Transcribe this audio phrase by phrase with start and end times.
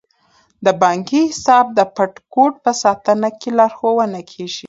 [0.65, 4.59] د بانکي حساب د پټ کوډ په ساتنه کې لارښوونه کیږي.